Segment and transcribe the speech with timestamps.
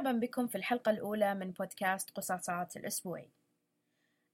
[0.00, 3.28] مرحبا بكم في الحلقة الأولى من بودكاست قصاصات الأسبوعي.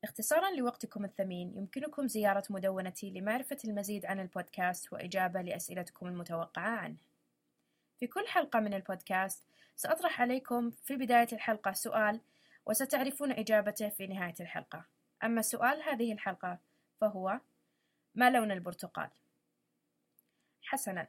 [0.04, 6.96] اختصارا لوقتكم الثمين يمكنكم زيارة مدونتي لمعرفة المزيد عن البودكاست وإجابة لأسئلتكم المتوقعة عنه.
[7.98, 9.44] في كل حلقة من البودكاست
[9.76, 12.20] سأطرح عليكم في بداية الحلقة سؤال
[12.66, 14.84] وستعرفون إجابته في نهاية الحلقة.
[15.24, 16.58] أما سؤال هذه الحلقة
[17.00, 17.40] فهو
[18.14, 19.10] ما لون البرتقال؟
[20.62, 21.06] حسنا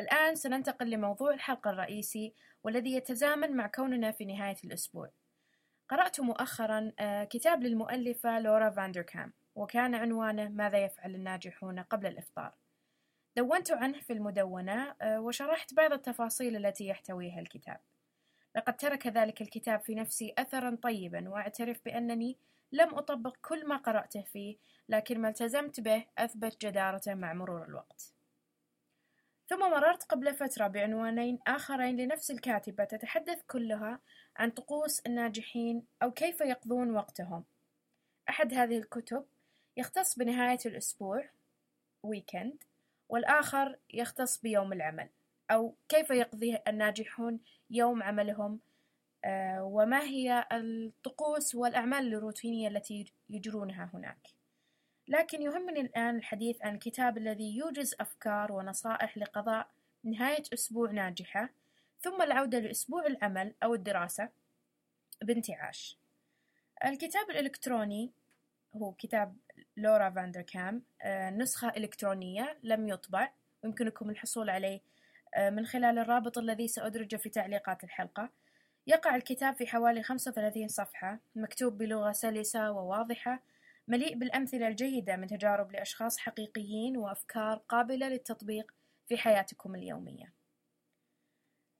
[0.00, 5.10] الآن سننتقل لموضوع الحلقة الرئيسي والذي يتزامن مع كوننا في نهاية الأسبوع.
[5.88, 12.54] قرأت مؤخرا آه، كتاب للمؤلفة لورا فاندركام وكان عنوانه ماذا يفعل الناجحون قبل الإفطار.
[13.36, 17.80] دونت عنه في المدونة آه، وشرحت بعض التفاصيل التي يحتويها الكتاب.
[18.56, 22.38] لقد ترك ذلك الكتاب في نفسي أثرا طيبا وأعترف بأنني
[22.72, 24.56] لم أطبق كل ما قرأته فيه
[24.88, 28.13] لكن ما التزمت به أثبت جدارته مع مرور الوقت.
[29.46, 34.00] ثم مررت قبل فترة بعنوانين آخرين لنفس الكاتبة تتحدث كلها
[34.36, 37.44] عن طقوس الناجحين أو كيف يقضون وقتهم.
[38.28, 39.24] أحد هذه الكتب
[39.76, 41.30] يختص بنهاية الأسبوع
[42.02, 42.64] ويكند
[43.08, 45.08] والآخر يختص بيوم العمل
[45.50, 48.60] أو كيف يقضي الناجحون يوم عملهم
[49.24, 54.28] آه، وما هي الطقوس والأعمال الروتينية التي يجرونها هناك.
[55.08, 59.70] لكن يهمني الآن الحديث عن الكتاب الذي يوجز أفكار ونصائح لقضاء
[60.04, 61.50] نهاية أسبوع ناجحة
[62.00, 64.28] ثم العودة لأسبوع العمل أو الدراسة
[65.22, 65.98] بانتعاش.
[66.84, 68.12] الكتاب الإلكتروني
[68.76, 69.36] هو كتاب
[69.76, 73.32] لورا فاندركام آه، نسخة إلكترونية لم يطبع
[73.64, 74.80] يمكنكم الحصول عليه
[75.34, 78.30] آه، من خلال الرابط الذي سأدرجه في تعليقات الحلقة
[78.86, 83.42] يقع الكتاب في حوالي 35 صفحة مكتوب بلغة سلسة وواضحة
[83.88, 88.72] مليء بالأمثلة الجيدة من تجارب لأشخاص حقيقيين وأفكار قابلة للتطبيق
[89.08, 90.32] في حياتكم اليومية.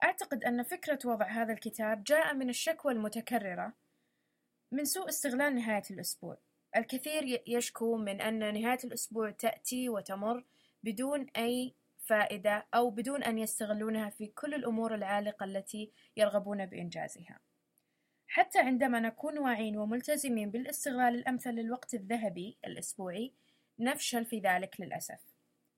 [0.05, 3.73] أعتقد أن فكرة وضع هذا الكتاب جاء من الشكوى المتكررة
[4.73, 6.39] من سوء استغلال نهاية الأسبوع.
[6.77, 10.45] الكثير يشكو من أن نهاية الأسبوع تأتي وتمر
[10.83, 17.41] بدون أي فائدة أو بدون أن يستغلونها في كل الأمور العالقة التي يرغبون بإنجازها.
[18.29, 23.33] حتى عندما نكون واعين وملتزمين بالاستغلال الأمثل للوقت الذهبي الأسبوعي
[23.79, 25.21] نفشل في ذلك للأسف.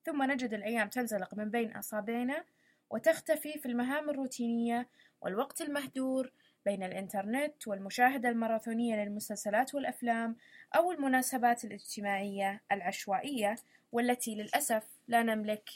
[0.05, 2.45] ثم نجد الأيام تنزلق من بين أصابعنا
[2.91, 4.89] وتختفي في المهام الروتينية
[5.21, 6.33] والوقت المهدور
[6.65, 10.37] بين الإنترنت والمشاهدة الماراثونية للمسلسلات والأفلام
[10.77, 13.57] أو المناسبات الاجتماعية العشوائية
[13.93, 15.71] والتي للأسف لا نملك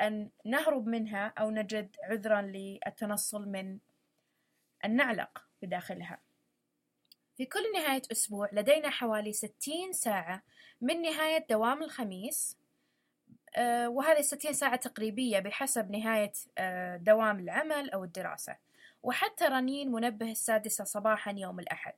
[0.00, 3.78] أن نهرب منها أو نجد عذرا للتنصل من
[4.84, 6.18] أن نعلق بداخلها.
[7.36, 10.42] في كل نهاية أسبوع لدينا حوالي ستين ساعة
[10.80, 12.58] من نهاية دوام الخميس.
[13.56, 18.56] آه، وهذه الستين ساعة تقريبية بحسب نهاية آه، دوام العمل أو الدراسة.
[19.02, 21.94] وحتى رنين منبه السادسة صباحا يوم الأحد.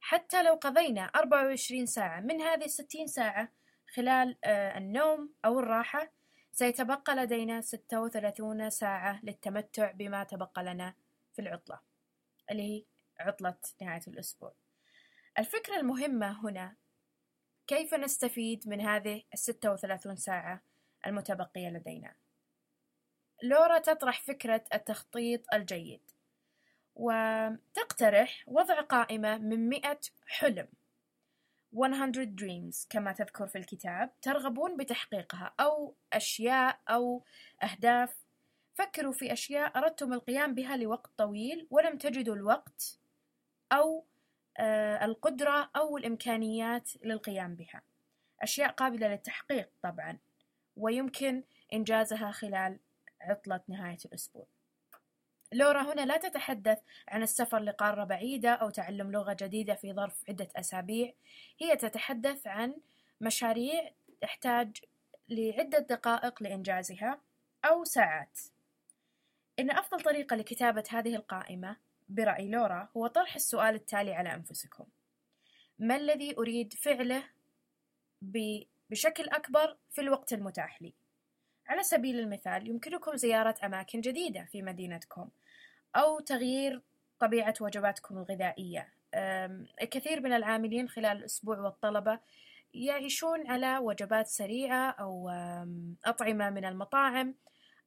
[0.00, 3.48] حتى لو قضينا 24 ساعة من هذه الستين ساعة
[3.94, 6.12] خلال آه، النوم أو الراحة
[6.52, 10.94] سيتبقى لدينا 36 ساعة للتمتع بما تبقى لنا
[11.32, 11.91] في العطلة.
[12.50, 12.84] اللي هي
[13.20, 14.54] عطلة نهاية الأسبوع.
[15.38, 16.76] الفكرة المهمة هنا
[17.66, 20.62] كيف نستفيد من هذه الستة وثلاثون ساعة
[21.06, 22.14] المتبقية لدينا؟
[23.42, 26.00] لورا تطرح فكرة التخطيط الجيد
[26.94, 30.68] وتقترح وضع قائمة من مئة حلم.
[31.72, 37.24] 100 dreams كما تذكر في الكتاب ترغبون بتحقيقها أو أشياء أو
[37.62, 38.21] أهداف
[38.74, 42.98] فكروا في أشياء أردتم القيام بها لوقت طويل ولم تجدوا الوقت
[43.72, 44.04] أو
[44.58, 47.82] آه، القدرة أو الإمكانيات للقيام بها.
[48.42, 50.18] أشياء قابلة للتحقيق طبعا
[50.76, 52.78] ويمكن إنجازها خلال
[53.20, 54.46] عطلة نهاية الأسبوع.
[55.52, 56.78] لورا هنا لا تتحدث
[57.08, 61.12] عن السفر لقارة بعيدة أو تعلم لغة جديدة في ظرف عدة أسابيع.
[61.60, 62.74] هي تتحدث عن
[63.20, 63.90] مشاريع
[64.20, 64.76] تحتاج
[65.28, 67.20] لعدة دقائق لإنجازها
[67.64, 68.38] أو ساعات.
[69.58, 71.76] إن أفضل طريقة لكتابة هذه القائمة
[72.08, 74.84] برأي لورا هو طرح السؤال التالي على أنفسكم
[75.78, 77.24] ما الذي أريد فعله
[78.90, 80.94] بشكل أكبر في الوقت المتاح لي؟
[81.66, 85.28] على سبيل المثال يمكنكم زيارة أماكن جديدة في مدينتكم
[85.96, 86.82] أو تغيير
[87.18, 88.88] طبيعة وجباتكم الغذائية
[89.82, 92.20] الكثير من العاملين خلال الأسبوع والطلبة
[92.74, 95.30] يعيشون على وجبات سريعة أو
[96.04, 97.34] أطعمة من المطاعم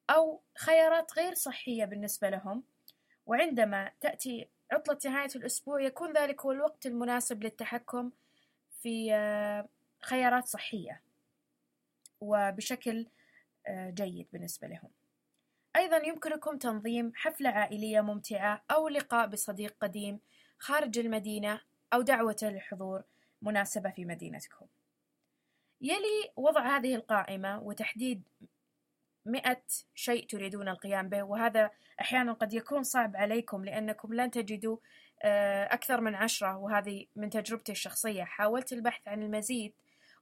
[0.09, 2.63] أو خيارات غير صحية بالنسبة لهم.
[3.25, 8.11] وعندما تأتي عطلة نهاية الأسبوع يكون ذلك هو الوقت المناسب للتحكم
[8.81, 9.69] في آه،
[10.01, 11.01] خيارات صحية
[12.21, 13.07] وبشكل
[13.67, 14.89] آه، جيد بالنسبة لهم.
[15.75, 20.19] أيضا يمكنكم تنظيم حفلة عائلية ممتعة أو لقاء بصديق قديم
[20.59, 21.61] خارج المدينة
[21.93, 23.03] أو دعوته للحضور
[23.41, 24.65] مناسبة في مدينتكم.
[25.81, 28.23] يلي وضع هذه القائمة وتحديد
[29.25, 29.61] مئة
[29.95, 34.77] شيء تريدون القيام به وهذا أحيانا قد يكون صعب عليكم لأنكم لن تجدوا
[35.23, 38.23] آه، أكثر من عشرة وهذه من تجربتي الشخصية.
[38.23, 39.73] حاولت البحث عن المزيد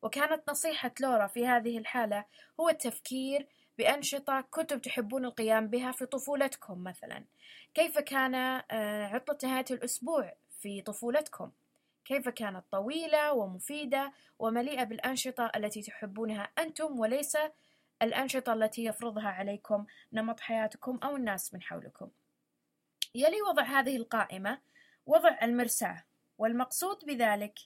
[0.01, 2.25] وكانت نصيحة لورا في هذه الحالة
[2.59, 3.47] هو التفكير
[3.77, 7.23] بأنشطة كنتم تحبون القيام بها في طفولتكم مثلا.
[7.73, 11.51] كيف كان آه، عطلة نهاية الأسبوع في طفولتكم؟
[12.05, 17.37] كيف كانت طويلة ومفيدة ومليئة بالأنشطة التي تحبونها أنتم وليس
[18.03, 22.09] الأنشطة التي يفرضها عليكم نمط حياتكم أو الناس من حولكم.
[23.15, 24.61] يلي وضع هذه القائمة؟
[25.05, 26.03] وضع المرساة،
[26.37, 27.59] والمقصود بذلك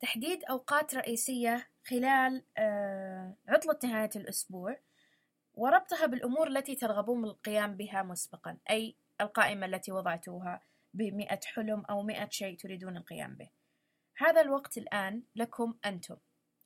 [0.00, 4.78] تحديد أوقات رئيسية خلال آه، عطلة نهاية الأسبوع
[5.54, 10.60] وربطها بالأمور التي ترغبون القيام بها مسبقا أي القائمة التي وضعتوها
[10.94, 13.48] بمئة حلم أو مئة شيء تريدون القيام به.
[14.16, 16.16] هذا الوقت الآن لكم أنتم.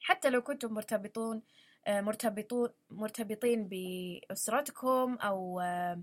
[0.01, 1.43] حتى لو كنتم مرتبطون
[1.89, 6.03] مرتبطون مرتبطين بأسرتكم أو آه،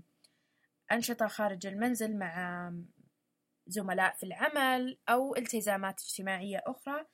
[0.92, 2.72] أنشطة خارج المنزل مع
[3.66, 7.04] زملاء في العمل أو التزامات اجتماعية أخرى.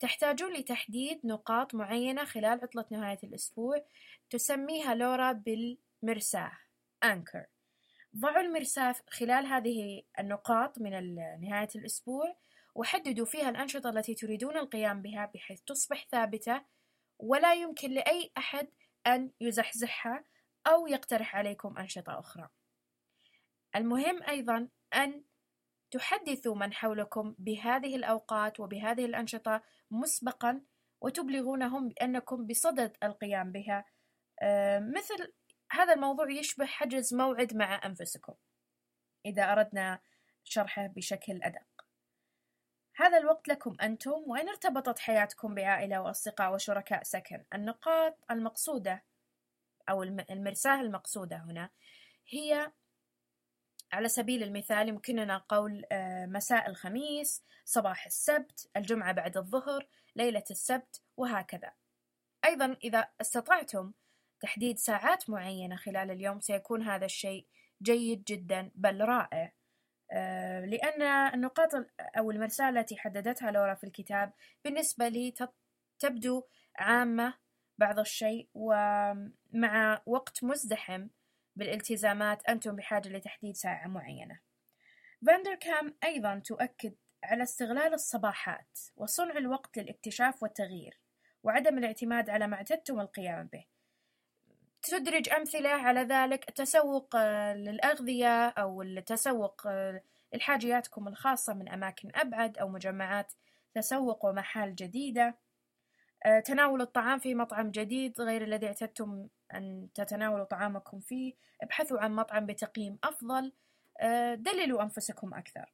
[0.00, 3.84] تحتاجون لتحديد نقاط معينة خلال عطلة نهاية الأسبوع.
[4.30, 6.52] تسميها لورا بالمرساة
[7.04, 7.46] أنكر.
[8.16, 12.36] ضعوا المرساة خلال هذه النقاط من نهاية الأسبوع.
[12.74, 16.62] وحددوا فيها الأنشطة التي تريدون القيام بها بحيث تصبح ثابتة
[17.22, 18.68] ولا يمكن لأي أحد
[19.06, 20.24] أن يزحزحها
[20.66, 22.48] أو يقترح عليكم أنشطة أخرى.
[23.76, 25.24] المهم أيضا أن
[25.90, 30.62] تحدثوا من حولكم بهذه الأوقات وبهذه الأنشطة مسبقا
[31.00, 33.84] وتبلغونهم بأنكم بصدد القيام بها
[34.42, 35.32] آه، مثل
[35.72, 38.34] هذا الموضوع يشبه حجز موعد مع أنفسكم
[39.26, 40.00] إذا أردنا
[40.44, 41.71] شرحه بشكل أدق
[42.94, 47.44] هذا الوقت لكم أنتم وإن ارتبطت حياتكم بعائلة وأصدقاء وشركاء سكن.
[47.54, 49.04] النقاط المقصودة
[49.88, 51.70] أو المرساة المقصودة هنا
[52.28, 52.72] هي
[53.92, 59.86] على سبيل المثال يمكننا قول آه، مساء الخميس صباح السبت الجمعة بعد الظهر
[60.16, 61.72] ليلة السبت وهكذا.
[62.44, 63.92] أيضا إذا استطعتم
[64.40, 67.46] تحديد ساعات معينة خلال اليوم سيكون هذا الشيء
[67.82, 69.52] جيد جدا بل رائع.
[70.66, 71.70] لأن النقاط
[72.18, 74.32] أو المرساة التي حددتها لورا في الكتاب
[74.64, 75.34] بالنسبة لي
[75.98, 76.42] تبدو
[76.76, 77.34] عامة
[77.78, 81.08] بعض الشيء ومع وقت مزدحم
[81.56, 84.40] بالالتزامات أنتم بحاجة لتحديد ساعة معينة.
[85.26, 86.94] فاندركام أيضا تؤكد
[87.24, 91.00] على استغلال الصباحات وصنع الوقت للاكتشاف والتغيير
[91.42, 93.71] وعدم الاعتماد على ما اعتدتم القيام به.
[94.82, 100.02] تدرج أمثلة على ذلك التسوق آه، للأغذية أو التسوق آه،
[100.34, 103.32] لحاجياتكم الخاصة من أماكن أبعد أو مجمعات
[103.74, 105.38] تسوق ومحال جديدة.
[106.26, 112.12] آه، تناول الطعام في مطعم جديد غير الذي اعتدتم أن تتناولوا طعامكم فيه ابحثوا عن
[112.14, 113.52] مطعم بتقييم أفضل
[114.36, 115.72] دللوا أنفسكم أكثر.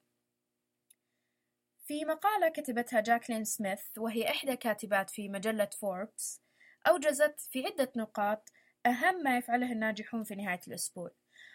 [1.86, 6.42] في مقالة كتبتها جاكلين سميث وهي إحدى كاتبات في مجلة فوربس
[6.88, 8.52] أوجزت في عدة نقاط
[8.88, 11.10] أهم ما يفعله الناجحون في نهاية الأسبوع.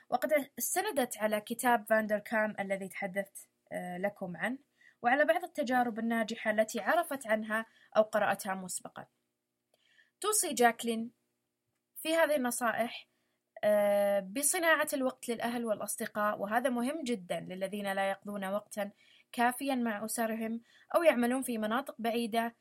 [0.10, 4.58] وقد استندت على كتاب فاندر كام الذي تحدثت آه، لكم عنه
[5.02, 7.66] وعلى بعض التجارب الناجحة التي عرفت عنها
[7.98, 9.06] أو قرأتها مسبقا.
[10.22, 11.12] توصي جاكلين
[12.02, 13.08] في هذه النصائح
[13.63, 18.92] آه، بصناعة الوقت للأهل والأصدقاء وهذا مهم جدا للذين لا يقضون وقتا
[19.32, 20.62] كافيا مع أسرهم
[20.96, 22.56] أو يعملون في مناطق بعيدة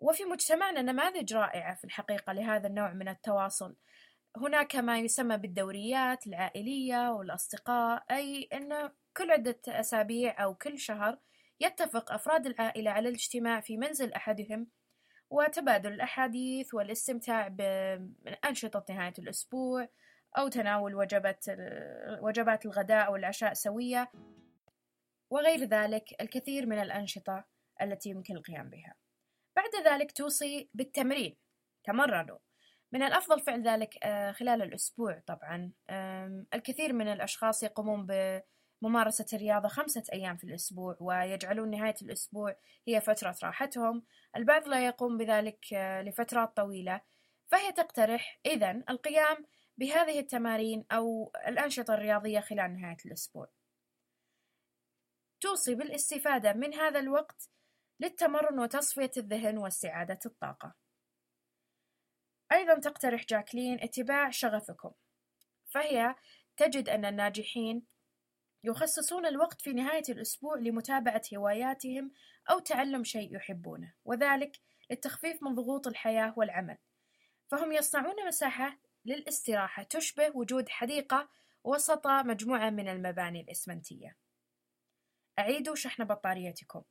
[0.00, 3.76] وفي مجتمعنا نماذج رائعة في الحقيقة لهذا النوع من التواصل.
[4.36, 11.18] هناك ما يسمى بالدوريات العائلية والأصدقاء أي أن كل عدة أسابيع أو كل شهر
[11.60, 14.66] يتفق أفراد العائلة على الاجتماع في منزل أحدهم
[15.30, 19.88] وتبادل الأحاديث والاستمتاع بأنشطة نهاية الأسبوع
[20.38, 21.44] أو تناول وجبات
[22.20, 24.12] وجبات الغداء أو العشاء سوية
[25.30, 27.44] وغير ذلك الكثير من الأنشطة
[27.82, 28.94] التي يمكن القيام بها.
[29.60, 31.36] بعد ذلك توصي بالتمرين
[31.84, 32.38] تمرنوا.
[32.92, 35.72] من الأفضل فعل ذلك آه، خلال الأسبوع طبعا.
[36.54, 38.06] الكثير من الأشخاص يقومون
[38.82, 42.56] بممارسة الرياضة خمسة أيام في الأسبوع ويجعلون نهاية الأسبوع
[42.88, 44.04] هي فترة راحتهم.
[44.36, 47.00] البعض لا يقوم بذلك آه، لفترات طويلة.
[47.46, 49.46] فهي تقترح إذا القيام
[49.78, 53.48] بهذه التمارين أو الأنشطة الرياضية خلال نهاية الأسبوع.
[55.40, 57.50] توصي بالاستفادة من هذا الوقت
[58.00, 60.74] للتمرن وتصفية الذهن واستعادة الطاقة.
[62.52, 64.90] أيضا تقترح جاكلين اتباع شغفكم
[65.66, 66.14] فهي
[66.56, 67.86] تجد أن الناجحين
[68.64, 72.12] يخصصون الوقت في نهاية الأسبوع لمتابعة هواياتهم
[72.50, 76.78] أو تعلم شيء يحبونه وذلك للتخفيف من ضغوط الحياة والعمل.
[77.50, 81.28] فهم يصنعون مساحة للاستراحة تشبه وجود حديقة
[81.64, 84.16] وسط مجموعة من المباني الإسمنتية.
[85.38, 86.82] أعيدوا شحن بطاريتكم.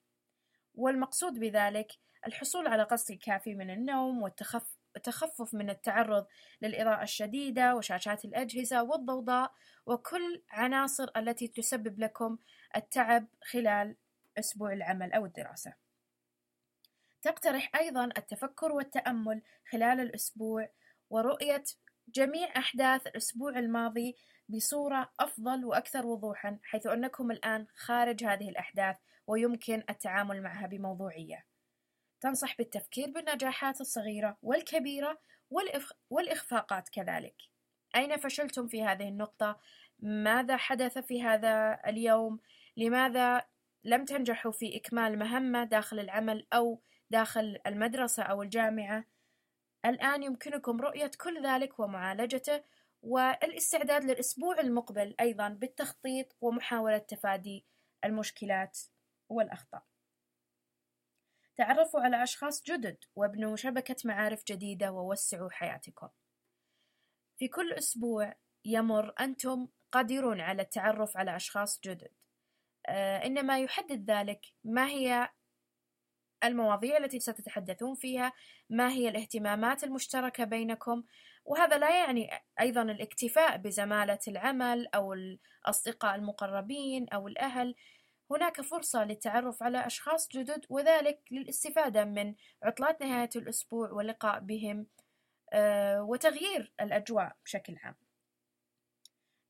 [0.80, 1.92] والمقصود بذلك
[2.28, 6.26] الحصول على قسط كافي من النوم والتخفف من التعرض
[6.62, 9.52] للإضاءة الشديدة وشاشات الأجهزة والضوضاء
[9.86, 12.38] وكل عناصر التي تسبب لكم
[12.76, 13.96] التعب خلال
[14.40, 15.74] أسبوع العمل أو الدراسة.
[17.22, 20.70] تقترح أيضا التفكر والتأمل خلال الأسبوع
[21.10, 21.64] ورؤية
[22.08, 24.16] جميع أحداث الأسبوع الماضي
[24.50, 31.46] بصورة أفضل وأكثر وضوحًا حيث أنكم الآن خارج هذه الأحداث ويمكن التعامل معها بموضوعية.
[32.22, 35.18] تنصح بالتفكير بالنجاحات الصغيرة والكبيرة
[36.10, 37.36] والإخفاقات كذلك.
[37.96, 39.60] أين فشلتم في هذه النقطة؟
[40.00, 42.40] ماذا حدث في هذا اليوم؟
[42.78, 43.42] لماذا
[43.84, 49.06] لم تنجحوا في إكمال مهمة داخل العمل أو داخل المدرسة أو الجامعة؟
[49.86, 52.64] الآن يمكنكم رؤية كل ذلك ومعالجته
[53.02, 57.66] والاستعداد للأسبوع المقبل أيضا بالتخطيط ومحاولة تفادي
[58.06, 58.80] المشكلات
[59.30, 59.84] والأخطاء.
[61.56, 66.10] تعرفوا على أشخاص جدد وابنوا شبكة معارف جديدة ووسعوا حياتكم.
[67.38, 72.12] في كل أسبوع يمر أنتم قادرون على التعرف على أشخاص جدد.
[72.88, 75.30] آه، إنما يحدد ذلك ما هي
[76.44, 78.34] المواضيع التي ستتحدثون فيها
[78.70, 81.04] ما هي الاهتمامات المشتركة بينكم
[81.46, 82.30] وهذا لا يعني
[82.60, 87.76] أيضا الاكتفاء بزمالة العمل أو الأصدقاء المقربين أو الأهل.
[88.32, 94.88] هناك فرصة للتعرف على أشخاص جدد وذلك للاستفادة من عطلات نهاية الأسبوع واللقاء بهم
[95.54, 97.96] آه، وتغيير الأجواء بشكل عام.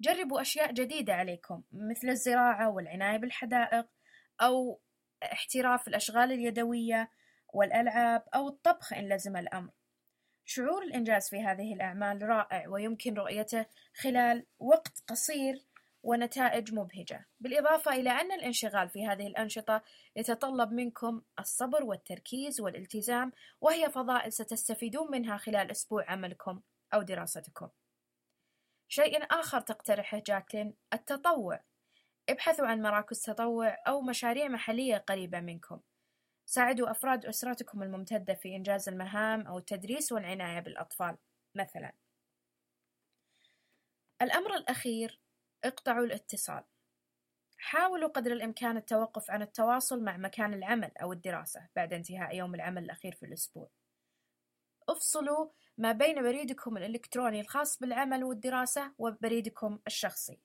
[0.02, 3.88] جربوا أشياء جديدة عليكم مثل الزراعة والعناية بالحدائق
[4.42, 4.82] أو
[5.24, 7.12] احتراف الأشغال اليدوية
[7.54, 9.72] والألعاب أو الطبخ إن لزم الأمر.
[10.52, 15.66] شعور الإنجاز في هذه الأعمال رائع ويمكن رؤيته خلال وقت قصير
[16.04, 19.82] ونتائج مبهجة، بالإضافة إلى أن الانشغال في هذه الأنشطة
[20.16, 26.62] يتطلب منكم الصبر والتركيز والالتزام، وهي فضائل ستستفيدون منها خلال أسبوع عملكم
[26.94, 27.70] أو دراستكم.
[28.88, 31.60] شيء آخر تقترحه جاكلين التطوع.
[32.30, 35.80] ابحثوا عن مراكز تطوع أو مشاريع محلية قريبة منكم.
[36.50, 41.18] ساعدوا أفراد أسرتكم الممتدة في إنجاز المهام أو التدريس والعناية بالأطفال
[41.56, 41.94] مثلا.
[44.22, 45.22] الأمر الأخير
[45.64, 46.64] اقطعوا الاتصال.
[47.58, 52.84] حاولوا قدر الإمكان التوقف عن التواصل مع مكان العمل أو الدراسة بعد انتهاء يوم العمل
[52.84, 53.70] الأخير في الأسبوع.
[54.90, 60.40] افصلوا ما بين بريدكم الإلكتروني الخاص بالعمل والدراسة وبريدكم الشخصي.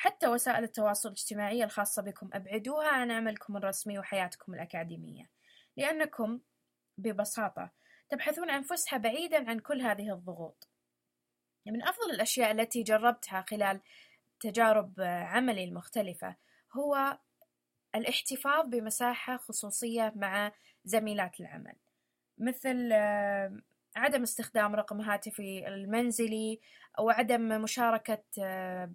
[0.00, 5.30] حتى وسائل التواصل الاجتماعي الخاصة بكم أبعدوها عن عملكم الرسمي وحياتكم الأكاديمية.
[5.76, 6.40] لأنكم
[6.98, 7.70] ببساطة
[8.10, 10.68] تبحثون عن فسحة بعيدا عن كل هذه الضغوط.
[11.66, 13.80] من أفضل الأشياء التي جربتها خلال
[14.40, 16.36] تجارب عملي المختلفة
[16.72, 17.18] هو
[17.94, 20.52] الاحتفاظ بمساحة خصوصية مع
[20.84, 21.76] زميلات العمل.
[22.38, 23.60] مثل آه،
[23.96, 26.60] عدم استخدام رقم هاتفي المنزلي
[26.98, 28.90] أو عدم مشاركة آه،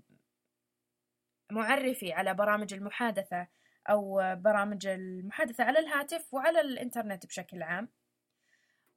[1.51, 3.47] معرفي على برامج المحادثة
[3.89, 7.89] أو برامج المحادثة على الهاتف وعلى الإنترنت بشكل عام.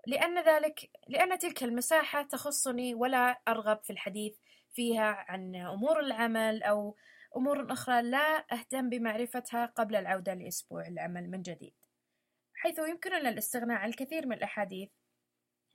[0.07, 4.37] لأن ذلك لأن تلك المساحة تخصني ولا أرغب في الحديث
[4.73, 6.97] فيها عن أمور العمل أو
[7.37, 11.75] أمور أخرى لا أهتم بمعرفتها قبل العودة لأسبوع العمل من جديد.
[12.55, 14.89] حيث يمكننا الاستغناء عن الكثير من الأحاديث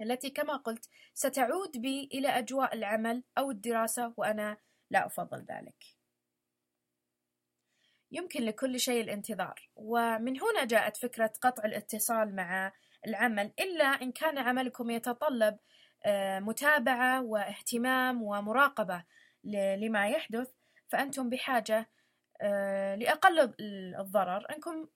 [0.01, 4.57] التي كما قلت ستعود بي إلى أجواء العمل أو الدراسة وأنا
[4.89, 5.92] لا أفضل ذلك.
[8.13, 9.69] يمكن لكل شيء الانتظار.
[9.75, 12.71] ومن هنا جاءت فكرة قطع الاتصال مع
[13.07, 15.57] العمل إلا إن كان عملكم يتطلب
[16.05, 19.03] آه، متابعة واهتمام ومراقبة
[19.77, 20.51] لما يحدث
[20.89, 21.89] فأنتم بحاجة
[22.41, 23.53] آه، لأقل
[23.99, 24.45] الضرر.
[24.55, 24.87] أنكم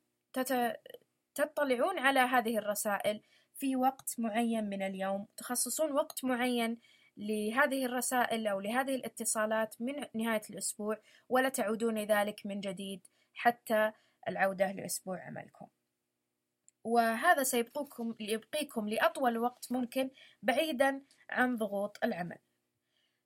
[1.36, 3.22] تطلعون على هذه الرسائل
[3.56, 6.80] في وقت معين من اليوم تخصصون وقت معين
[7.18, 10.98] لهذه الرسائل أو لهذه الاتصالات من نهاية الأسبوع
[11.30, 13.92] ولا تعودون ذلك من جديد حتى
[14.28, 15.68] العودة لأسبوع عملكم.
[16.84, 20.10] وهذا سيبقيكم يبقيكم لأطول وقت ممكن
[20.44, 22.38] بعيدا عن ضغوط العمل.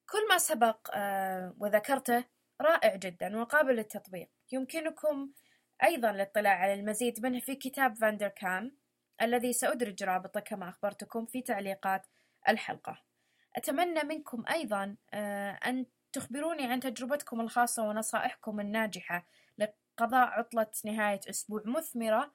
[0.10, 2.24] كل ما سبق آه، وذكرته
[2.62, 4.30] رائع جدا وقابل للتطبيق.
[4.52, 5.32] يمكنكم
[5.84, 8.78] أيضا الاطلاع على المزيد منه في كتاب فاندر كام
[9.22, 12.08] الذي سأدرج رابطه كما أخبرتكم في تعليقات
[12.50, 13.11] الحلقة.
[13.56, 19.28] أتمنى منكم أيضا آه، أن تخبروني عن تجربتكم الخاصة ونصائحكم الناجحة
[19.58, 22.34] لقضاء عطلة نهاية أسبوع مثمرة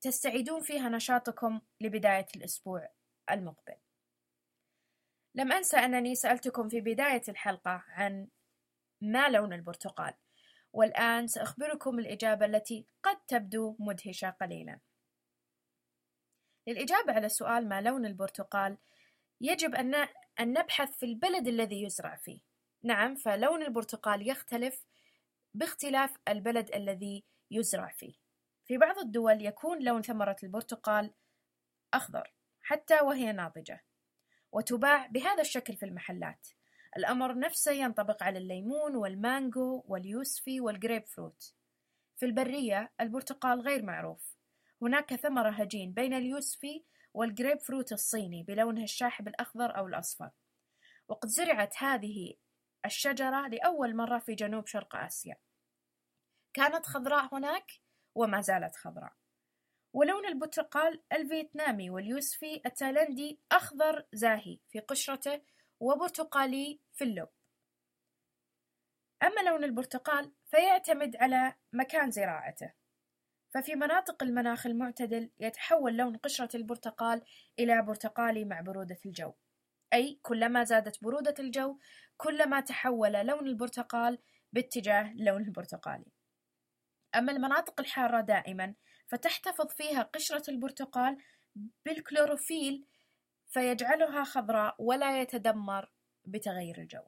[0.00, 2.88] تستعيدون فيها نشاطكم لبداية الأسبوع
[3.30, 3.74] المقبل.
[5.34, 8.28] لم أنسى أنني سألتكم في بداية الحلقة عن
[9.00, 10.14] ما لون البرتقال،
[10.72, 14.80] والآن سأخبركم الإجابة التي قد تبدو مدهشة قليلا.
[16.66, 18.78] للإجابة على سؤال ما لون البرتقال،
[19.40, 20.08] يجب أن
[20.40, 22.40] أن نبحث في البلد الذي يزرع فيه.
[22.82, 24.84] نعم، فلون البرتقال يختلف
[25.54, 28.14] باختلاف البلد الذي يزرع فيه.
[28.66, 31.14] في بعض الدول يكون لون ثمرة البرتقال
[31.94, 33.84] أخضر حتى وهي ناضجة،
[34.52, 36.48] وتباع بهذا الشكل في المحلات.
[36.96, 41.54] الأمر نفسه ينطبق على الليمون والمانجو واليوسفي والجريب فروت.
[42.16, 44.36] في البرية البرتقال غير معروف.
[44.82, 50.30] هناك ثمرة هجين بين اليوسفي والجريب فروت الصيني بلونه الشاحب الأخضر أو الأصفر.
[51.08, 52.34] وقد زرعت هذه
[52.86, 55.36] الشجرة لأول مرة في جنوب شرق آسيا.
[56.54, 57.72] كانت خضراء هناك
[58.14, 59.12] وما زالت خضراء.
[59.92, 65.42] ولون البرتقال الفيتنامي واليوسفي التايلندي أخضر زاهي في قشرته
[65.80, 67.28] وبرتقالي في اللب.
[69.22, 72.72] أما لون البرتقال فيعتمد على مكان زراعته.
[73.54, 77.22] ففي مناطق المناخ المعتدل يتحول لون قشرة البرتقال
[77.58, 79.32] إلى برتقالي مع برودة الجو.
[79.92, 81.78] أي كلما زادت برودة الجو
[82.16, 84.18] كلما تحول لون البرتقال
[84.52, 86.12] باتجاه اللون البرتقالي.
[87.14, 88.74] أما المناطق الحارة دائما
[89.06, 91.18] فتحتفظ فيها قشرة البرتقال
[91.84, 92.86] بالكلوروفيل
[93.48, 95.90] فيجعلها خضراء ولا يتدمر
[96.24, 97.04] بتغير الجو.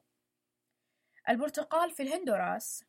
[1.29, 2.83] البرتقال في الهندوراس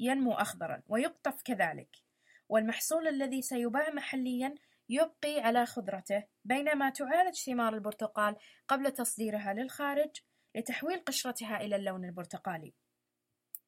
[0.00, 2.05] ينمو أخضرا ويقطف كذلك،
[2.48, 4.54] والمحصول الذي سيباع محليا
[4.88, 8.36] يبقي على خضرته بينما تعالج ثمار البرتقال
[8.68, 10.10] قبل تصديرها للخارج
[10.54, 12.74] لتحويل قشرتها إلى اللون البرتقالي.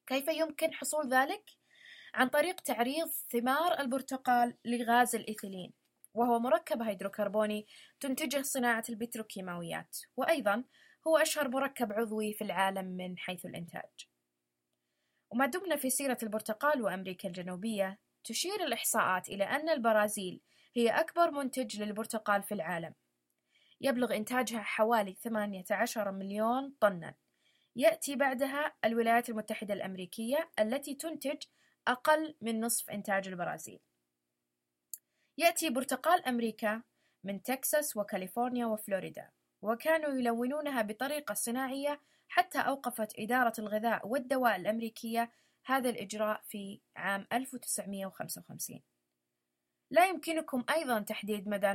[0.07, 1.43] كيف يمكن حصول ذلك؟
[2.13, 5.73] عن طريق تعريض ثمار البرتقال لغاز الإيثيلين
[6.13, 7.67] وهو مركب هيدروكربوني
[7.99, 10.63] تنتجه صناعة البتروكيماويات وأيضا
[11.07, 14.07] هو أشهر مركب عضوي في العالم من حيث الإنتاج
[15.29, 20.41] وما دمنا في سيرة البرتقال وأمريكا الجنوبية تشير الإحصاءات إلى أن البرازيل
[20.75, 22.93] هي أكبر منتج للبرتقال في العالم
[23.81, 27.15] يبلغ إنتاجها حوالي 18 مليون طنا
[27.75, 31.43] يأتي بعدها الولايات المتحدة الأمريكية التي تنتج
[31.87, 33.79] أقل من نصف إنتاج البرازيل.
[35.37, 36.81] يأتي برتقال أمريكا
[37.23, 39.29] من تكساس وكاليفورنيا وفلوريدا،
[39.61, 45.31] وكانوا يلونونها بطريقة صناعية حتى أوقفت إدارة الغذاء والدواء الأمريكية
[45.65, 48.81] هذا الإجراء في عام 1955.
[49.91, 51.67] لا يمكنكم أيضا تحديد مدى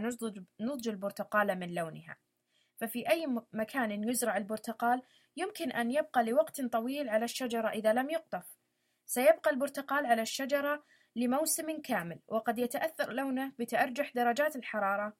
[0.60, 2.16] نضج البرتقالة من لونها،
[2.80, 5.02] ففي أي مكان يزرع البرتقال
[5.36, 8.44] يمكن أن يبقى لوقت طويل على الشجرة إذا لم يقطف،
[9.06, 10.84] سيبقى البرتقال على الشجرة
[11.16, 15.16] لموسم كامل وقد يتأثر لونه بتأرجح درجات الحرارة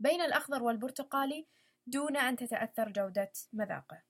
[0.00, 1.46] بين الأخضر والبرتقالي
[1.86, 4.02] دون أن تتأثر جودة مذاقه.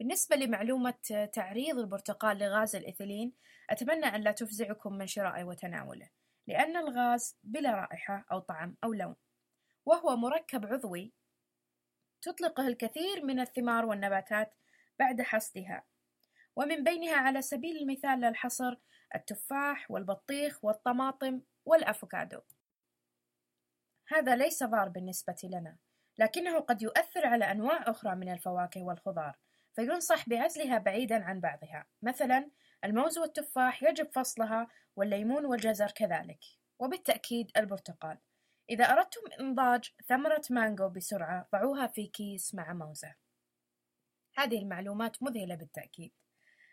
[0.00, 3.32] بالنسبة لمعلومة تعريض البرتقال لغاز الإيثيلين
[3.70, 6.10] أتمنى أن لا تفزعكم من شرائه وتناوله
[6.46, 9.16] لأن الغاز بلا رائحة أو طعم أو لون
[9.86, 11.12] وهو مركب عضوي
[12.22, 14.54] تطلقه الكثير من الثمار والنباتات
[14.98, 15.84] بعد حصدها.
[16.56, 18.76] ومن بينها على سبيل المثال للحصر
[19.14, 22.40] التفاح والبطيخ والطماطم والأفوكادو.
[24.08, 25.76] هذا ليس ضار بالنسبة لنا
[26.18, 29.38] لكنه قد يؤثر على أنواع أخرى من الفواكه والخضار
[29.74, 31.86] فينصح بعزلها بعيدا عن بعضها.
[32.02, 32.50] مثلا
[32.84, 36.40] الموز والتفاح يجب فصلها والليمون والجزر كذلك.
[36.78, 38.18] وبالتأكيد البرتقال.
[38.70, 43.14] إذا أردتم إنضاج ثمرة مانجو بسرعة ضعوها في كيس مع موزة.
[44.36, 46.12] هذه المعلومات مذهلة بالتأكيد.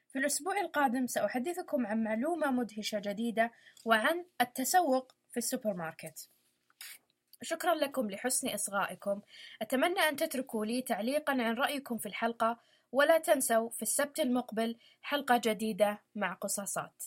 [0.08, 3.52] في الأسبوع القادم سأحدثكم عن معلومة مدهشة جديدة
[3.86, 6.30] وعن التسوق في السوبر ماركت
[7.42, 9.22] شكرا لكم لحسن إصغائكم.
[9.62, 12.60] أتمنى أن تتركوا لي تعليقا عن رأيكم في الحلقة.
[12.92, 17.04] ولا تنسوا في السبت المقبل حلقة جديدة مع قصاصات.